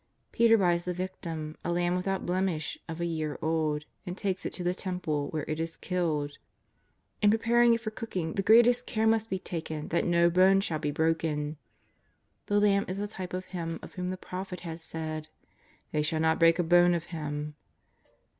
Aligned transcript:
Peter 0.31 0.57
buys 0.57 0.85
the 0.85 0.95
victim, 0.95 1.55
a 1.63 1.71
lamb 1.71 1.95
without 1.95 2.25
blemish 2.25 2.75
of 2.89 2.99
a 2.99 3.05
year 3.05 3.37
old, 3.39 3.85
and 4.03 4.17
takes 4.17 4.47
it 4.47 4.51
to 4.53 4.63
the 4.63 4.73
Temple, 4.73 5.27
where 5.27 5.45
it 5.47 5.59
is 5.59 5.77
killed. 5.77 6.39
In 7.21 7.29
preparing 7.29 7.75
it 7.75 7.81
for 7.81 7.91
cooking 7.91 8.33
the 8.33 8.41
greatest 8.41 8.87
care 8.87 9.05
must 9.05 9.29
be 9.29 9.37
taken 9.37 9.89
that 9.89 10.03
no 10.03 10.31
bone 10.31 10.59
shall 10.59 10.79
be 10.79 10.89
broken. 10.89 11.57
This 12.47 12.63
lamb 12.63 12.85
is 12.87 12.97
a 12.97 13.05
type 13.07 13.35
of 13.35 13.45
Him 13.53 13.77
of 13.83 13.93
whom 13.93 14.09
the 14.09 14.17
prophet 14.17 14.61
had 14.61 14.79
said:'' 14.79 15.27
They 15.91 16.01
shall 16.01 16.19
not 16.19 16.39
break 16.39 16.57
a 16.57 16.63
bone 16.63 16.95
of 16.95 17.03
Him.'' 17.13 17.53